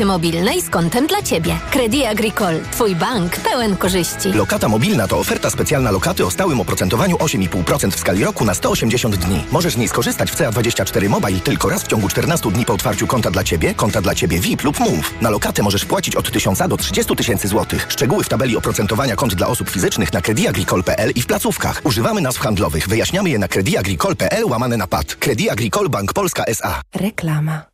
[0.00, 1.58] lokacie mobilnej z kontem dla Ciebie.
[1.70, 2.60] Credit Agricole.
[2.72, 4.32] Twój bank pełen korzyści.
[4.32, 9.16] Lokata mobilna to oferta specjalna lokaty o stałym oprocentowaniu 8,5% w skali roku na 180
[9.16, 9.44] dni.
[9.52, 13.06] Możesz z niej skorzystać w CA24 Mobile tylko raz w ciągu 14 dni po otwarciu
[13.06, 15.14] konta dla Ciebie, konta dla Ciebie VIP lub Move.
[15.20, 17.86] Na lokatę możesz płacić od 1000 do 30 tysięcy złotych.
[17.88, 21.80] Szczegóły w tabeli oprocentowania kont dla osób fizycznych na crediagricole.pl i w placówkach.
[21.84, 22.88] Używamy nazw handlowych.
[22.88, 25.14] Wyjaśniamy je na crediagricole.pl łamane na PAD.
[25.14, 26.80] Credit Agricole Bank Polska S.A.
[26.94, 27.69] Reklama.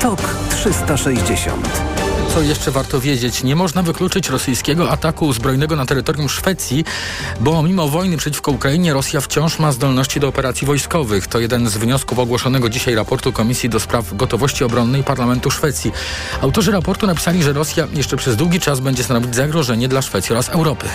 [0.00, 1.90] TOK 360
[2.34, 3.42] co jeszcze warto wiedzieć?
[3.42, 6.84] Nie można wykluczyć rosyjskiego ataku zbrojnego na terytorium Szwecji,
[7.40, 11.26] bo mimo wojny przeciwko Ukrainie Rosja wciąż ma zdolności do operacji wojskowych.
[11.26, 15.92] To jeden z wniosków ogłoszonego dzisiaj raportu Komisji do Spraw Gotowości Obronnej Parlamentu Szwecji.
[16.40, 20.48] Autorzy raportu napisali, że Rosja jeszcze przez długi czas będzie stanowić zagrożenie dla Szwecji oraz
[20.48, 20.86] Europy.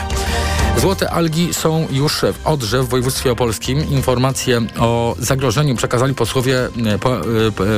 [0.78, 3.90] Złote algi są już w Odrze w województwie opolskim.
[3.90, 6.70] Informacje o zagrożeniu przekazali posłowie e,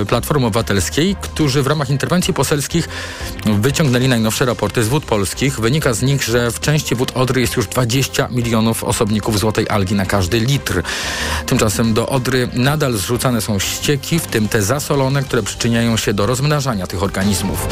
[0.01, 2.89] e, Platformy Obywatelskiej, którzy w ramach interwencji poselskich
[3.45, 5.59] wyciągnęli najnowsze raporty z wód polskich.
[5.59, 9.95] Wynika z nich, że w części wód Odry jest już 20 milionów osobników złotej algi
[9.95, 10.83] na każdy litr.
[11.45, 16.25] Tymczasem do Odry nadal zrzucane są ścieki, w tym te zasolone, które przyczyniają się do
[16.25, 17.67] rozmnażania tych organizmów.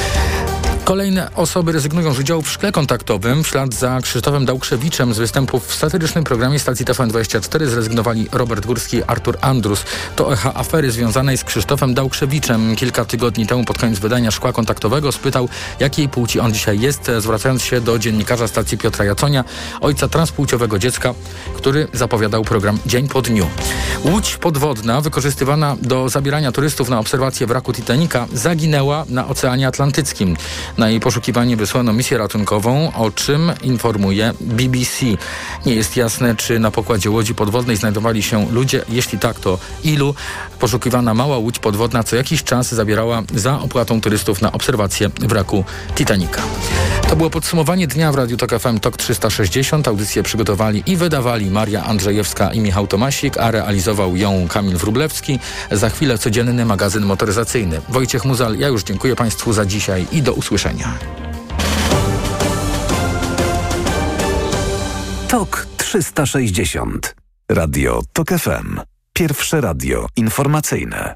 [0.86, 3.44] Kolejne osoby rezygnują z udziału w szkle kontaktowym.
[3.44, 8.97] W ślad za Krzysztofem Dałkrzewiczem z występów w satyrycznym programie stacji TVN24 zrezygnowali Robert Górski
[8.97, 9.83] i Artur Andrus.
[10.16, 12.75] To echa afery związanej z Krzysztofem Dałkrzewiczem.
[12.75, 17.63] Kilka tygodni temu pod koniec wydania szkła kontaktowego spytał, jakiej płci on dzisiaj jest, zwracając
[17.63, 19.44] się do dziennikarza stacji Piotra Jaconia,
[19.81, 21.13] ojca transpłciowego dziecka,
[21.56, 23.47] który zapowiadał program dzień po dniu.
[24.03, 30.38] Łódź podwodna, wykorzystywana do zabierania turystów na obserwację wraku Titanica, zaginęła na Oceanie Atlantyckim.
[30.78, 35.06] Na jej poszukiwanie wysłano misję ratunkową, o czym informuje BBC.
[35.66, 38.86] Nie jest jasne, czy na pokładzie łodzi podwodnej znajdowali się ludzie.
[38.90, 40.16] Jeśli tak, to ilu?
[40.59, 45.64] Poszukiwana mała łódź podwodna co jakiś czas zabierała za opłatą turystów na obserwację wraku
[45.96, 46.42] Titanica.
[47.09, 49.88] To było podsumowanie dnia w Radiu Tok FM TOK 360.
[49.88, 55.40] Audycję przygotowali i wydawali Maria Andrzejewska i Michał Tomasik, a realizował ją Kamil Wrublewski.
[55.72, 57.81] Za chwilę codzienny magazyn motoryzacyjny.
[57.90, 60.65] Wojciech Muzal, ja już dziękuję Państwu za dzisiaj i do usłyszenia.
[65.28, 67.16] TOK 360.
[67.50, 68.80] Radio TOK FM.
[69.14, 71.16] Pierwsze radio informacyjne.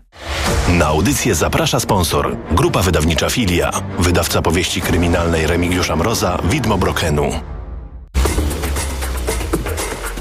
[0.70, 2.38] Na audycję zaprasza sponsor.
[2.52, 3.72] Grupa wydawnicza Filia.
[4.00, 7.30] Wydawca powieści kryminalnej Remigiusza Mroza, Widmo Brokenu.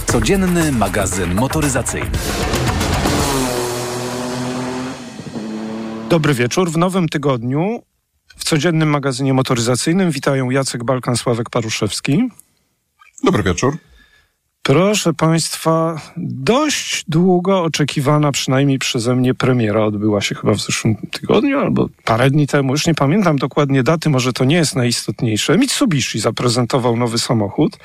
[0.07, 2.11] Codzienny magazyn motoryzacyjny.
[6.09, 6.71] Dobry wieczór.
[6.71, 7.83] W nowym tygodniu
[8.39, 12.29] w codziennym magazynie motoryzacyjnym witają Jacek Balkan, Sławek Paruszewski.
[13.25, 13.79] Dobry wieczór.
[14.63, 21.59] Proszę Państwa, dość długo oczekiwana przynajmniej przeze mnie premiera odbyła się chyba w zeszłym tygodniu
[21.59, 22.73] albo parę dni temu.
[22.73, 25.59] Już nie pamiętam dokładnie daty, może to nie jest najistotniejsze.
[25.59, 27.79] Mitsubishi zaprezentował nowy samochód.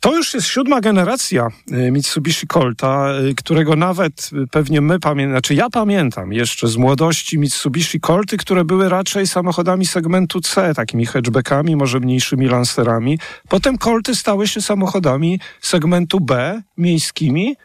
[0.00, 5.32] To już jest siódma generacja y, Mitsubishi Colta, y, którego nawet y, pewnie my pamiętamy,
[5.34, 11.06] znaczy ja pamiętam jeszcze z młodości Mitsubishi Colty, które były raczej samochodami segmentu C, takimi
[11.06, 13.18] hatchbackami, może mniejszymi lancerami.
[13.48, 17.56] Potem Colty stały się samochodami segmentu B, miejskimi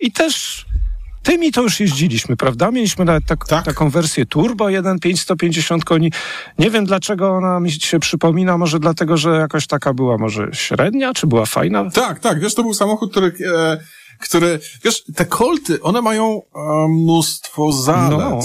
[0.00, 0.66] i też
[1.22, 2.70] Tymi to już jeździliśmy, prawda?
[2.70, 3.64] Mieliśmy nawet tak, tak.
[3.64, 6.12] taką wersję turbo 1.5 150 koni.
[6.58, 11.14] Nie wiem dlaczego ona mi się przypomina, może dlatego, że jakoś taka była może średnia,
[11.14, 11.90] czy była fajna?
[11.90, 13.32] Tak, tak, wiesz, to był samochód, który...
[13.54, 13.78] E
[14.20, 18.40] który, wiesz, te kolty, one mają e, mnóstwo zalet, no.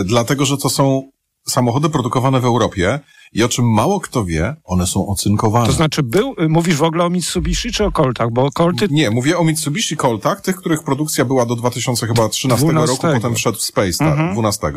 [0.00, 1.10] e, dlatego, że to są
[1.48, 3.00] samochody produkowane w Europie
[3.34, 5.66] i o czym mało kto wie, one są ocynkowane.
[5.66, 8.30] To znaczy, był, mówisz w ogóle o Mitsubishi czy o Coltach?
[8.30, 8.88] Bo Colty...
[8.90, 13.62] Nie, mówię o Mitsubishi Coltach, tych, których produkcja była do 2013 roku, potem wszedł w
[13.62, 14.32] Space, tak, mhm.
[14.32, 14.72] 12.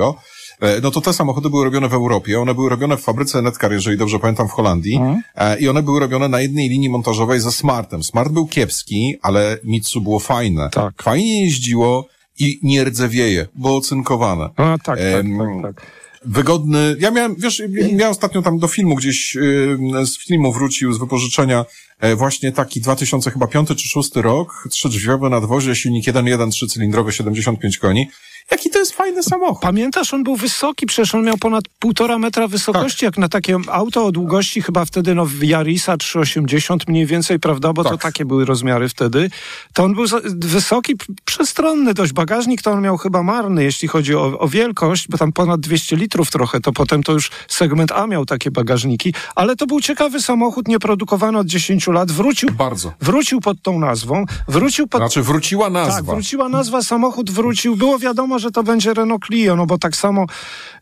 [0.59, 3.72] E, no to te samochody były robione w Europie, one były robione w fabryce Netcar,
[3.72, 5.22] jeżeli dobrze pamiętam, w Holandii mhm.
[5.35, 8.03] E, i one były robione na jednej linii montażowej ze Smartem.
[8.03, 10.69] Smart był kiepski, ale Mitsu było fajne.
[10.69, 11.03] Tak.
[11.03, 12.07] Fajnie jeździło
[12.39, 14.50] i nie rdzewieje, bo ocynkowane.
[14.56, 15.85] A, tak, tak, tak, tak
[16.27, 16.95] wygodny.
[16.99, 17.61] Ja miałem, wiesz,
[17.91, 21.65] miałem ostatnio tam do filmu gdzieś, yy, z filmu wrócił, z wypożyczenia,
[22.01, 28.07] yy, właśnie taki 2000 chyba czy szósty rok, trzydrzwiowy nadwozie, silnik 1.1, trzycylindrowy, 75 koni.
[28.51, 29.61] Jaki to jest fajny samochód.
[29.61, 33.01] Pamiętasz, on był wysoki, przecież on miał ponad półtora metra wysokości, tak.
[33.01, 37.83] jak na takie auto o długości chyba wtedy no Jarisa 380 mniej więcej, prawda, bo
[37.83, 37.91] tak.
[37.91, 39.29] to takie były rozmiary wtedy.
[39.73, 40.05] To on był
[40.35, 40.95] wysoki,
[41.25, 42.13] przestronny dość.
[42.13, 45.95] Bagażnik to on miał chyba marny, jeśli chodzi o, o wielkość, bo tam ponad 200
[45.95, 50.21] litrów trochę, to potem to już segment A miał takie bagażniki, ale to był ciekawy
[50.21, 52.94] samochód, nieprodukowany od 10 lat, wrócił, Bardzo.
[53.01, 55.01] wrócił pod tą nazwą, wrócił pod...
[55.01, 55.95] Znaczy wróciła nazwa.
[55.95, 59.95] Tak, wróciła nazwa, samochód wrócił, było wiadomo, że to będzie Renault Clio, no bo tak
[59.95, 60.25] samo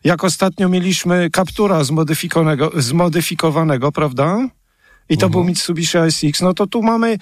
[0.04, 4.48] jak ostatnio mieliśmy Captura zmodyfikowanego, zmodyfikowanego prawda?
[5.08, 5.32] I to mhm.
[5.32, 7.18] był Mitsubishi ASX, no to tu mamy,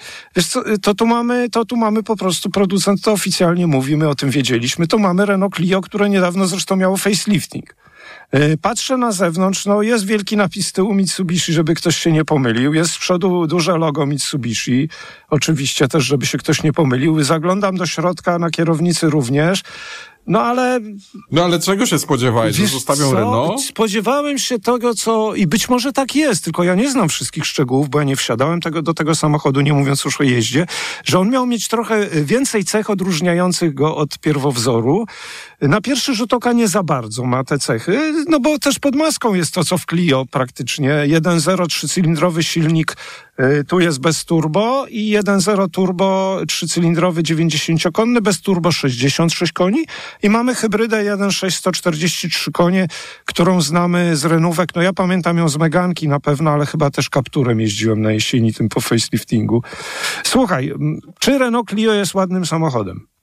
[0.47, 4.15] co, to tu mamy, to tu mamy po prostu producent, to oficjalnie mówi, my o
[4.15, 7.75] tym wiedzieliśmy, to mamy Renault Clio, które niedawno zresztą miało facelifting.
[8.31, 12.73] E, patrzę na zewnątrz, no jest wielki napis tyłu Mitsubishi, żeby ktoś się nie pomylił.
[12.73, 14.89] Jest z przodu duże logo Mitsubishi,
[15.29, 17.23] oczywiście też, żeby się ktoś nie pomylił.
[17.23, 19.63] Zaglądam do środka, na kierownicy również.
[20.27, 20.79] No ale...
[21.31, 23.15] No ale czego się spodziewałeś, że zostawią co?
[23.15, 23.61] Renault?
[23.61, 25.35] Spodziewałem się tego, co...
[25.35, 28.61] I być może tak jest, tylko ja nie znam wszystkich szczegółów, bo ja nie wsiadałem
[28.61, 30.65] tego, do tego samochodu, nie mówiąc już o jeździe,
[31.03, 35.05] że on miał mieć trochę więcej cech odróżniających go od pierwowzoru.
[35.61, 39.33] Na pierwszy rzut oka nie za bardzo ma te cechy, no bo też pod maską
[39.33, 40.89] jest to, co w Clio praktycznie.
[40.89, 42.95] 1.0 trzycylindrowy silnik
[43.67, 49.85] tu jest bez turbo i 1.0 turbo trzycylindrowy 90-konny, bez turbo 66 koni
[50.23, 52.87] i mamy hybrydę 1.6 143 konie,
[53.25, 54.75] którą znamy z renówek.
[54.75, 58.53] No ja pamiętam ją z Meganki na pewno, ale chyba też kapturem jeździłem na jesieni
[58.53, 59.63] tym po faceliftingu.
[60.23, 60.73] Słuchaj,
[61.19, 63.14] czy Renault Clio jest ładnym samochodem?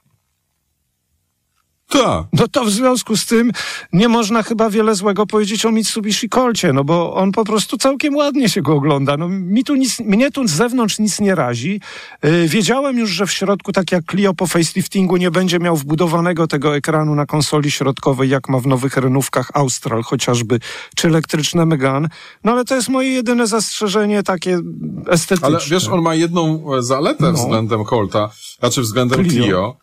[1.93, 2.27] Tak.
[2.33, 3.53] No to w związku z tym
[3.93, 8.17] nie można chyba wiele złego powiedzieć o Mitsubishi Colcie, no bo on po prostu całkiem
[8.17, 9.17] ładnie się go ogląda.
[9.17, 11.81] No, mi tu nic, mnie tu z zewnątrz nic nie razi.
[12.23, 16.47] Yy, wiedziałem już, że w środku, tak jak Clio po faceliftingu, nie będzie miał wbudowanego
[16.47, 20.61] tego ekranu na konsoli środkowej, jak ma w nowych renówkach Austral chociażby,
[20.97, 22.09] czy elektryczne Megane.
[22.45, 24.61] No ale to jest moje jedyne zastrzeżenie takie
[25.09, 25.47] estetyczne.
[25.47, 27.33] Ale wiesz, on ma jedną e, zaletę no.
[27.33, 28.31] względem Colta,
[28.61, 29.45] znaczy względem Clio.
[29.45, 29.82] Clio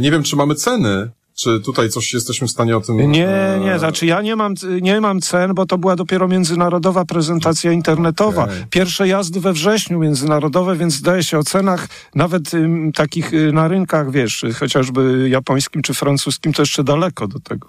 [0.00, 1.10] nie wiem, czy mamy ceny.
[1.34, 3.12] Czy tutaj coś jesteśmy w stanie o tym...
[3.12, 7.04] Nie, e, nie, znaczy ja nie mam, nie mam cen, bo to była dopiero międzynarodowa
[7.04, 8.44] prezentacja internetowa.
[8.44, 8.66] Okay.
[8.70, 12.50] Pierwsze jazdy we wrześniu międzynarodowe, więc zdaje się o cenach nawet
[12.94, 17.68] takich y, na rynkach, wiesz, chociażby japońskim czy francuskim, to jeszcze daleko do tego.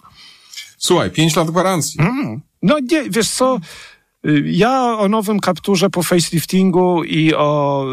[0.77, 2.01] Słuchaj, pięć lat gwarancji.
[2.01, 2.41] Mm.
[2.61, 3.96] No nie, wiesz co, Y,
[4.45, 7.85] ja o nowym kapturze po faceliftingu i o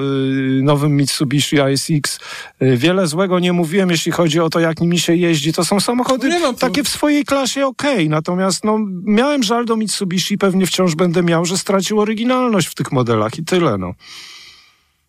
[0.59, 2.19] y, nowym Mitsubishi ASX
[2.63, 5.53] y, wiele złego nie mówiłem, jeśli chodzi o to, jak nimi się jeździ.
[5.53, 8.09] To są samochody no, takie w swojej klasie okej, okay.
[8.09, 12.93] natomiast no, miałem żal do Mitsubishi, pewnie wciąż będę miał, że stracił oryginalność w tych
[12.93, 13.93] modelach i tyle, no.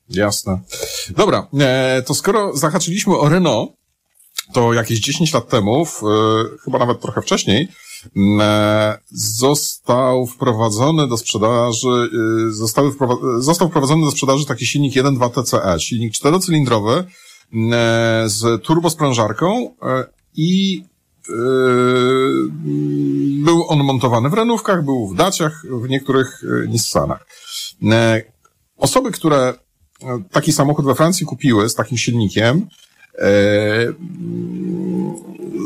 [0.10, 0.60] Jasne.
[1.10, 3.72] Dobra, e, to skoro zahaczyliśmy o Renault,
[4.54, 6.06] to jakieś 10 lat temu, e,
[6.64, 7.68] chyba nawet trochę wcześniej,
[9.12, 12.10] został wprowadzony do sprzedaży,
[12.48, 12.92] y, zostały
[13.40, 17.06] został wprowadzony do sprzedaży taki silnik 1.2 TCE, silnik czterocylindrowy e,
[18.26, 20.06] z turbosprężarką e,
[20.36, 20.84] i
[23.44, 27.28] był on montowany w renówkach, był w daciach, w niektórych Nissanach.
[28.78, 29.54] Osoby, które
[30.32, 32.68] taki samochód we Francji kupiły z takim silnikiem,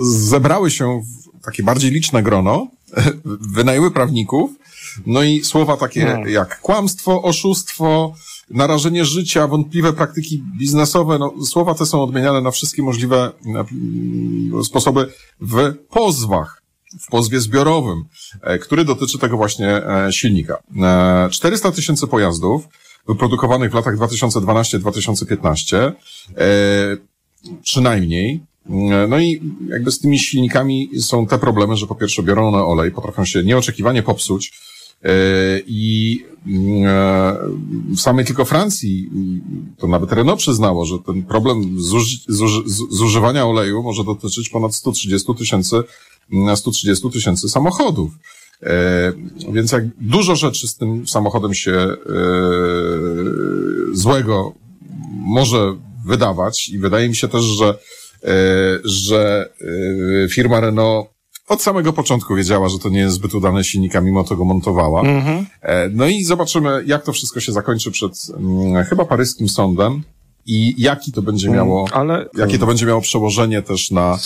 [0.02, 1.02] zebrały się
[1.45, 2.68] takie bardziej liczne grono,
[3.56, 4.51] wynajęły prawników,
[5.06, 6.27] no i słowa takie no.
[6.27, 8.13] jak kłamstwo, oszustwo,
[8.50, 15.13] narażenie życia, wątpliwe praktyki biznesowe, no, słowa te są odmieniane na wszystkie możliwe mm, sposoby
[15.41, 16.62] w pozwach,
[17.00, 18.06] w pozwie zbiorowym,
[18.42, 20.57] e, który dotyczy tego właśnie e, silnika.
[21.31, 22.68] 400 e, tysięcy pojazdów
[23.07, 25.92] wyprodukowanych w latach 2012-2015,
[27.63, 28.44] przynajmniej,
[29.07, 32.92] no i jakby z tymi silnikami są te problemy, że po pierwsze biorą one olej,
[32.92, 34.51] potrafią się nieoczekiwanie popsuć,
[35.04, 35.12] e,
[35.68, 36.25] i
[36.85, 37.38] e,
[37.95, 39.09] w samej tylko Francji,
[39.78, 41.78] to nawet Renault przyznało, że ten problem
[42.90, 45.83] zużywania oleju może dotyczyć ponad 130 tysięcy,
[46.56, 48.11] 130 tysięcy samochodów.
[48.64, 49.14] E,
[49.52, 51.95] więc jak dużo rzeczy z tym samochodem się
[53.92, 54.54] złego
[55.11, 57.78] może wydawać i wydaje mi się też, że
[58.83, 59.49] że
[60.26, 61.09] e, firma Renault
[61.49, 65.02] od samego początku wiedziała, że to nie jest zbyt udane silnika, mimo to go montowała.
[65.02, 65.45] Mhm.
[65.61, 70.04] E, no i zobaczymy, jak to wszystko się zakończy przed mm, chyba paryskim sądem
[70.45, 71.68] i jaki to będzie mhm.
[71.68, 72.30] miało, Ale...
[72.38, 74.18] jakie to będzie miało przełożenie też na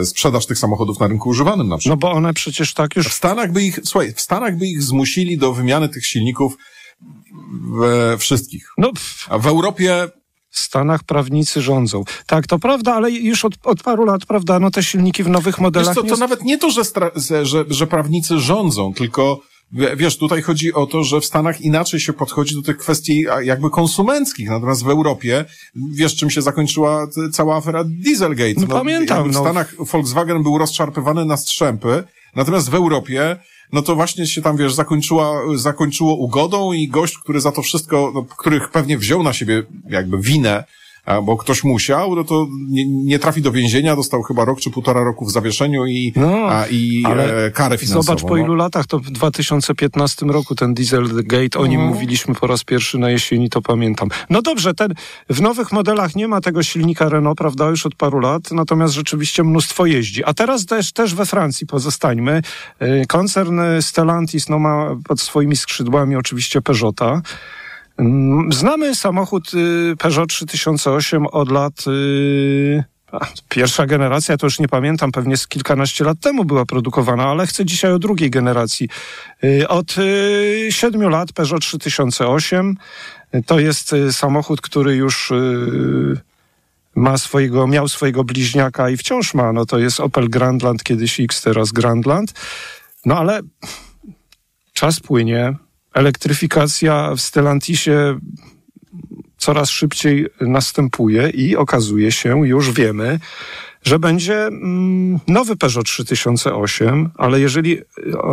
[0.00, 2.00] e, sprzedaż tych samochodów na rynku używanym na przykład.
[2.02, 3.08] No bo one przecież tak już...
[3.08, 6.56] W Stanach by ich, słuchaj, w Stanach by ich zmusili do wymiany tych silników
[7.78, 8.72] we wszystkich.
[8.78, 8.90] No,
[9.28, 10.08] A w Europie
[10.50, 12.04] w Stanach prawnicy rządzą.
[12.26, 15.58] Tak, to prawda, ale już od, od paru lat, prawda, no te silniki w nowych
[15.58, 15.94] modelach...
[15.94, 16.82] Co, to nawet nie to, że,
[17.42, 19.40] że, że prawnicy rządzą, tylko
[19.72, 23.70] Wiesz, tutaj chodzi o to, że w Stanach inaczej się podchodzi do tych kwestii jakby
[23.70, 25.44] konsumenckich, natomiast w Europie,
[25.92, 28.54] wiesz, czym się zakończyła cała afera Dieselgate.
[28.56, 29.30] No, no pamiętam.
[29.30, 29.40] W no.
[29.40, 32.04] Stanach Volkswagen był rozczarpywany na strzępy,
[32.36, 33.36] natomiast w Europie
[33.72, 38.12] no to właśnie się tam, wiesz, zakończyła, zakończyło ugodą i gość, który za to wszystko,
[38.14, 40.64] no, których pewnie wziął na siebie jakby winę
[41.22, 45.04] bo ktoś musiał, no to nie, nie trafi do więzienia, dostał chyba rok czy półtora
[45.04, 47.04] roku w zawieszeniu i, no, a, i
[47.46, 48.02] e, karę finansową.
[48.02, 48.44] Zobacz po no.
[48.44, 51.88] ilu latach, to w 2015 roku ten Dieselgate, o nim mhm.
[51.88, 54.08] mówiliśmy po raz pierwszy na jesieni, to pamiętam.
[54.30, 54.94] No dobrze, ten,
[55.30, 59.44] w nowych modelach nie ma tego silnika Renault, prawda, już od paru lat, natomiast rzeczywiście
[59.44, 60.24] mnóstwo jeździ.
[60.24, 62.42] A teraz też, też we Francji pozostańmy.
[62.78, 67.22] E, koncern Stellantis no, ma pod swoimi skrzydłami oczywiście Peugeota.
[68.00, 71.84] Mm, znamy samochód y, Peugeot 3008 od lat.
[71.86, 72.84] Y,
[73.48, 77.64] pierwsza generacja, to już nie pamiętam, pewnie z kilkanaście lat temu była produkowana, ale chcę
[77.64, 78.88] dzisiaj o drugiej generacji.
[79.44, 79.94] Y, od
[80.70, 82.76] siedmiu lat Peugeot 3008
[83.46, 85.32] to jest samochód, który już
[86.94, 89.52] ma swojego, miał swojego bliźniaka i wciąż ma.
[89.52, 92.32] No to jest Opel Grandland, kiedyś X, teraz Grandland.
[93.06, 93.40] No ale
[94.72, 95.54] czas płynie,
[95.94, 98.18] elektryfikacja w Stellantisie
[99.38, 103.20] coraz szybciej następuje i okazuje się, już wiemy,
[103.82, 107.78] że będzie mm, nowy Peugeot 3008, ale jeżeli,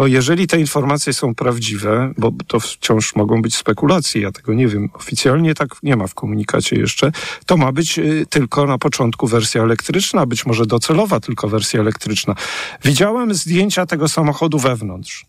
[0.05, 4.89] jeżeli te informacje są prawdziwe, bo to wciąż mogą być spekulacje, ja tego nie wiem,
[4.93, 7.11] oficjalnie tak nie ma w komunikacie jeszcze,
[7.45, 12.35] to ma być y, tylko na początku wersja elektryczna, być może docelowa tylko wersja elektryczna.
[12.83, 15.25] Widziałem zdjęcia tego samochodu wewnątrz.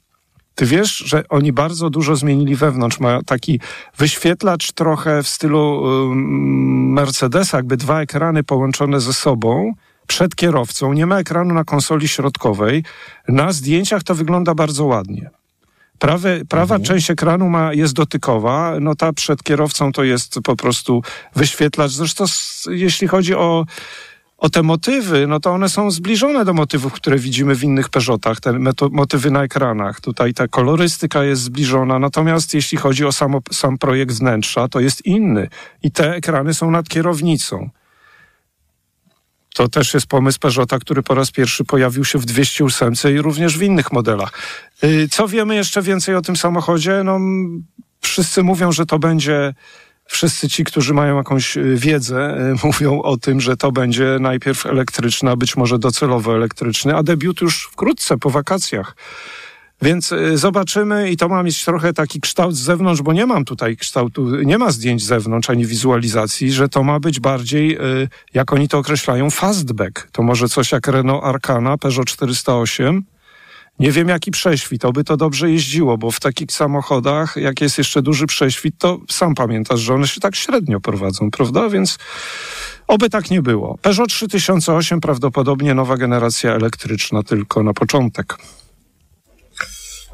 [0.58, 3.00] Ty wiesz, że oni bardzo dużo zmienili wewnątrz.
[3.00, 3.60] Ma taki
[3.98, 5.82] wyświetlacz trochę w stylu
[6.94, 9.72] Mercedesa, jakby dwa ekrany połączone ze sobą
[10.06, 10.92] przed kierowcą.
[10.92, 12.84] Nie ma ekranu na konsoli środkowej.
[13.28, 15.30] Na zdjęciach to wygląda bardzo ładnie.
[15.98, 16.82] Prawy, prawa mhm.
[16.82, 21.02] część ekranu ma, jest dotykowa, no ta przed kierowcą to jest po prostu
[21.36, 21.90] wyświetlacz.
[21.90, 22.24] Zresztą
[22.70, 23.66] jeśli chodzi o
[24.38, 28.40] o te motywy, no to one są zbliżone do motywów, które widzimy w innych Peugeotach,
[28.40, 28.58] te
[28.90, 30.00] motywy na ekranach.
[30.00, 35.06] Tutaj ta kolorystyka jest zbliżona, natomiast jeśli chodzi o samo, sam projekt wnętrza, to jest
[35.06, 35.48] inny.
[35.82, 37.70] I te ekrany są nad kierownicą.
[39.54, 43.58] To też jest pomysł Peugeota, który po raz pierwszy pojawił się w 208 i również
[43.58, 44.32] w innych modelach.
[44.84, 47.02] Y, co wiemy jeszcze więcej o tym samochodzie?
[47.04, 47.18] No,
[48.00, 49.54] wszyscy mówią, że to będzie
[50.08, 54.66] wszyscy ci, którzy mają jakąś y, wiedzę, y, mówią o tym, że to będzie najpierw
[54.66, 58.96] elektryczny, a być może docelowo elektryczny, a debiut już wkrótce, po wakacjach.
[59.82, 63.44] Więc y, zobaczymy i to ma mieć trochę taki kształt z zewnątrz, bo nie mam
[63.44, 67.78] tutaj kształtu, nie ma zdjęć z zewnątrz ani wizualizacji, że to ma być bardziej,
[68.34, 70.08] jak oni to określają, fastback.
[70.12, 73.04] To może coś jak Renault Arcana, Peugeot 408,
[73.78, 78.02] nie wiem, jaki prześwit, oby to dobrze jeździło, bo w takich samochodach, jak jest jeszcze
[78.02, 81.68] duży prześwit, to sam pamiętasz, że one się tak średnio prowadzą, prawda?
[81.68, 81.98] Więc
[82.86, 83.78] oby tak nie było.
[83.82, 88.38] Peugeot 3008 prawdopodobnie nowa generacja elektryczna tylko na początek.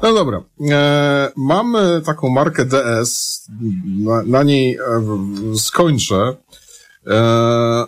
[0.03, 0.41] No dobra.
[0.71, 3.45] E, mamy taką markę DS,
[3.85, 4.79] na, na niej e,
[5.57, 6.35] skończę.
[7.07, 7.85] E,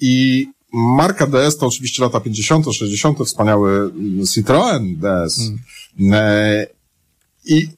[0.00, 5.38] I Marka DS to oczywiście lata 50., 60., wspaniały Citroën DS.
[5.98, 6.14] Mm.
[6.14, 6.66] E,
[7.44, 7.68] I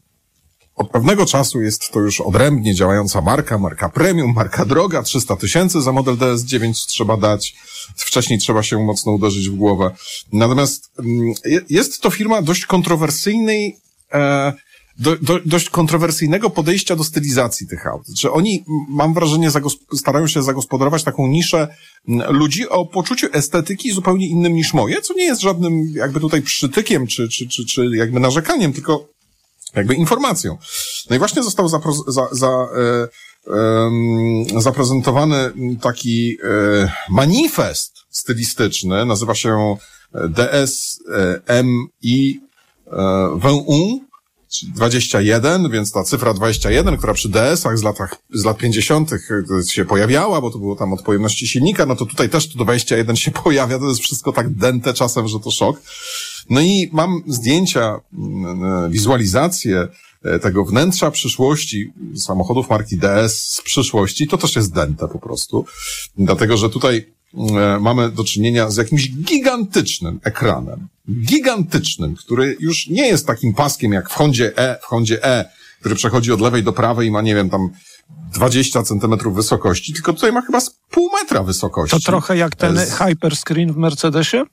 [0.77, 5.83] od pewnego czasu jest to już odrębnie działająca marka, marka premium, marka droga, 300 tysięcy
[5.83, 7.55] za model DS9 trzeba dać.
[7.97, 9.91] Wcześniej trzeba się mocno uderzyć w głowę.
[10.33, 11.33] Natomiast mm,
[11.71, 13.77] jest to firma dość kontrowersyjnej,
[14.13, 14.53] e,
[14.99, 18.07] do, do, dość kontrowersyjnego podejścia do stylizacji tych aut.
[18.19, 19.51] Czy oni, mam wrażenie,
[19.95, 21.69] starają się zagospodarować taką niszę
[22.29, 27.07] ludzi o poczuciu estetyki zupełnie innym niż moje, co nie jest żadnym jakby tutaj przytykiem
[27.07, 29.09] czy, czy, czy, czy jakby narzekaniem, tylko
[29.75, 30.59] jakby informacją.
[31.11, 33.09] No i właśnie został zapro, za, za, e,
[34.57, 39.77] e, zaprezentowany taki e, manifest stylistyczny, nazywa się
[40.29, 41.11] DSMI
[42.87, 42.91] e,
[43.37, 44.06] VU,
[44.63, 49.11] 21, więc ta cyfra 21, która przy DS-ach z, latach, z lat 50.
[49.69, 53.17] się pojawiała, bo to było tam od pojemności silnika, no to tutaj też to 21
[53.17, 55.83] się pojawia, to jest wszystko tak dęte czasem, że to szok.
[56.51, 59.89] No i mam zdjęcia, mm, wizualizację
[60.25, 65.65] e, tego wnętrza przyszłości samochodów marki DS z przyszłości, to też jest dęte po prostu.
[66.19, 67.16] Dlatego, że tutaj E,
[67.81, 70.89] mamy do czynienia z jakimś gigantycznym ekranem.
[71.25, 75.51] Gigantycznym, który już nie jest takim paskiem jak w Hondzie E, w Hondzie E,
[75.81, 77.71] który przechodzi od lewej do prawej i ma, nie wiem, tam
[78.35, 81.97] 20 centymetrów wysokości, tylko tutaj ma chyba z pół metra wysokości.
[81.97, 82.93] To trochę jak ten z...
[82.93, 84.45] hyperscreen w Mercedesie?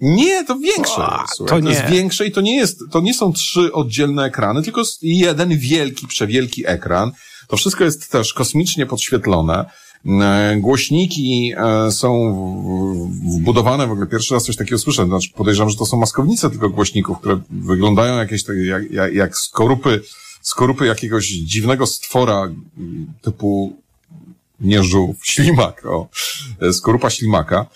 [0.00, 1.06] Nie, to większe.
[1.06, 1.70] O, to, to nie.
[1.70, 6.06] jest większe i to nie jest, to nie są trzy oddzielne ekrany, tylko jeden wielki,
[6.06, 7.12] przewielki ekran.
[7.48, 9.64] To wszystko jest też kosmicznie podświetlone.
[10.06, 12.34] E, głośniki e, są
[13.40, 16.70] wbudowane, w ogóle pierwszy raz coś takiego słyszę, znaczy podejrzewam, że to są maskownice tylko
[16.70, 20.00] głośników, które wyglądają jakieś takie, jak, jak, jak skorupy,
[20.42, 22.50] skorupy jakiegoś dziwnego stwora
[23.22, 23.76] typu
[24.60, 24.80] nie
[25.22, 26.08] ślimak, o,
[26.72, 27.66] skorupa ślimaka.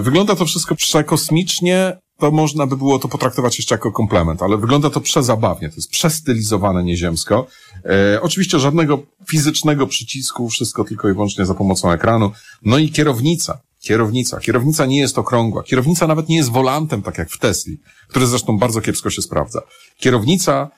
[0.00, 4.90] Wygląda to wszystko przekosmicznie, to można by było to potraktować jeszcze jako komplement, ale wygląda
[4.90, 7.46] to przezabawnie, to jest przestylizowane nieziemsko.
[7.84, 12.32] E, oczywiście żadnego fizycznego przycisku, wszystko tylko i wyłącznie za pomocą ekranu.
[12.62, 13.60] No i kierownica.
[13.80, 14.40] Kierownica.
[14.40, 15.62] Kierownica nie jest okrągła.
[15.62, 19.62] Kierownica nawet nie jest wolantem, tak jak w Tesli, który zresztą bardzo kiepsko się sprawdza.
[19.98, 20.70] Kierownica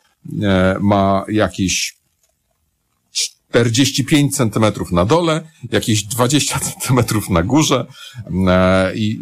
[0.42, 2.02] e, ma jakieś
[3.12, 5.40] 45 centymetrów na dole,
[5.72, 7.86] jakieś 20 centymetrów na górze
[8.48, 9.20] e, i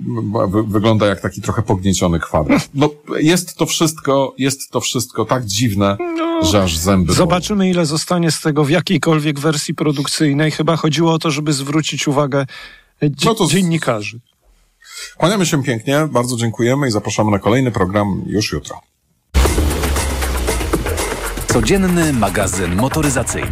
[0.66, 2.68] wygląda jak taki trochę pognieciony kwadrat.
[2.74, 7.86] No, jest to wszystko, jest to wszystko tak dziwne, no, że aż zęby Zobaczymy, ile
[7.86, 10.50] zostanie z tego w jakiejkolwiek wersji produkcyjnej.
[10.50, 12.46] Chyba chodziło o to, żeby zwrócić uwagę
[13.24, 14.20] no to dziennikarzy.
[15.16, 18.80] Kłaniamy się pięknie, bardzo dziękujemy i zapraszamy na kolejny program już jutro.
[21.46, 23.50] Codzienny magazyn motoryzacyjny.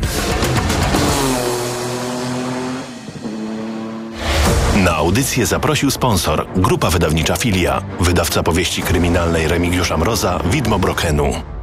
[4.85, 11.58] Na audycję zaprosił sponsor, grupa wydawnicza Filia, wydawca powieści kryminalnej Remigiusza Mroza, Widmo Brokenu.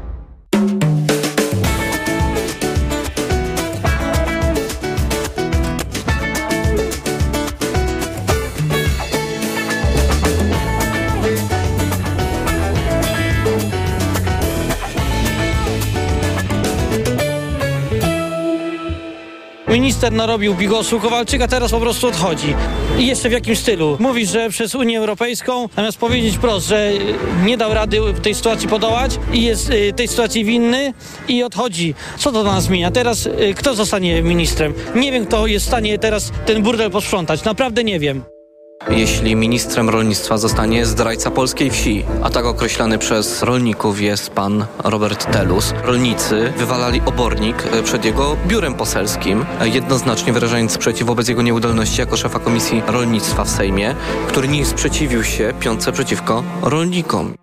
[20.06, 22.56] Minister narobił bigosu, Kowalczyk, a teraz po prostu odchodzi.
[23.00, 23.98] I jeszcze w jakim stylu?
[24.00, 26.92] Mówi, że przez Unię Europejską, zamiast powiedzieć wprost, że
[27.46, 30.94] nie dał rady w tej sytuacji podołać i jest y, tej sytuacji winny
[31.28, 31.96] i odchodzi.
[32.18, 32.92] Co to dla nas zmienia?
[32.92, 34.74] Teraz y, kto zostanie ministrem?
[34.96, 37.44] Nie wiem, kto jest w stanie teraz ten burdel posprzątać.
[37.44, 38.35] Naprawdę nie wiem
[38.90, 45.32] jeśli ministrem rolnictwa zostanie zdrajca polskiej wsi, a tak określany przez rolników jest pan Robert
[45.32, 45.74] Telus.
[45.84, 52.02] Rolnicy wywalali obornik e, przed jego biurem poselskim, e, jednoznacznie wyrażając sprzeciw wobec jego nieudolności
[52.02, 53.96] jako szefa Komisji Rolnictwa w Sejmie,
[54.28, 57.36] który nie sprzeciwił się piące przeciwko rolnikom.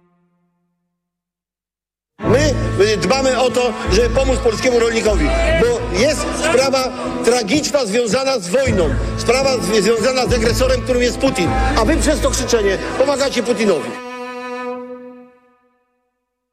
[2.79, 5.27] My dbamy o to, żeby pomóc polskiemu rolnikowi,
[5.61, 6.89] bo jest sprawa
[7.25, 8.89] tragiczna związana z wojną,
[9.19, 13.91] sprawa związana z agresorem, którym jest Putin, a wy przez to krzyczenie pomagacie Putinowi.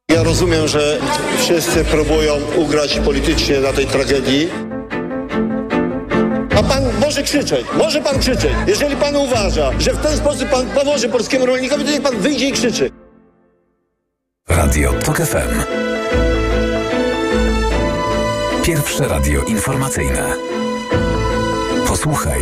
[0.09, 0.97] Ja rozumiem, że
[1.37, 4.49] wszyscy próbują ugrać politycznie na tej tragedii.
[6.57, 8.51] A pan może krzyczeć, może pan krzyczeć.
[8.67, 12.47] Jeżeli pan uważa, że w ten sposób pan pomoże polskiemu rolnikowi, to niech pan wyjdzie
[12.47, 12.91] i krzyczy.
[14.49, 15.79] Radio TOK FM.
[18.63, 20.23] Pierwsze radio informacyjne.
[21.87, 22.41] Posłuchaj.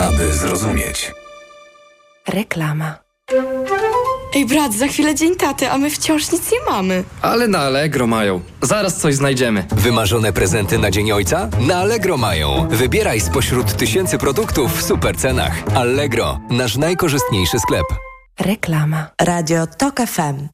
[0.00, 1.12] Aby zrozumieć.
[2.28, 2.98] Reklama.
[4.34, 7.04] Ej brat, za chwilę dzień taty, a my wciąż nic nie mamy.
[7.22, 8.40] Ale na Allegro mają.
[8.62, 9.66] Zaraz coś znajdziemy.
[9.70, 11.48] Wymarzone prezenty na Dzień Ojca?
[11.60, 12.68] Na Allegro mają.
[12.70, 15.52] Wybieraj spośród tysięcy produktów w super cenach.
[15.74, 17.86] Allegro, nasz najkorzystniejszy sklep.
[18.40, 19.06] Reklama.
[19.20, 20.53] Radio TOK FM.